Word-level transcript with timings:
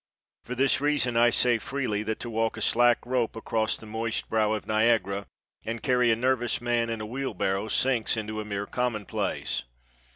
For 0.45 0.55
this 0.55 0.81
reason, 0.81 1.15
I 1.15 1.29
say 1.29 1.59
freely 1.59 2.01
that 2.01 2.19
to 2.21 2.29
walk 2.31 2.57
a 2.57 2.61
slack 2.61 3.05
rope 3.05 3.35
across 3.35 3.77
the 3.77 3.85
moist 3.85 4.31
brow 4.31 4.53
of 4.53 4.65
Niagara 4.65 5.27
and 5.63 5.83
carry 5.83 6.09
a 6.11 6.15
nervous 6.15 6.59
man 6.59 6.89
in 6.89 7.01
a 7.01 7.05
wheelbarrow 7.05 7.67
sinks 7.67 8.17
into 8.17 8.41
a 8.41 8.45
mere 8.45 8.65
commonplace. 8.65 9.61